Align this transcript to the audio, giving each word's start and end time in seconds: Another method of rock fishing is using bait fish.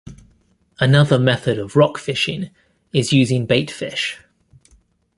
Another 0.79 1.19
method 1.19 1.59
of 1.59 1.75
rock 1.75 1.99
fishing 1.99 2.49
is 2.91 3.13
using 3.13 3.45
bait 3.45 3.69
fish. 3.69 4.19